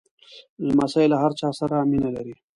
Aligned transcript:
لمسی 0.67 1.05
له 1.11 1.17
هر 1.23 1.31
چا 1.39 1.49
سره 1.59 1.75
مینه 1.89 2.09
لري. 2.15 2.35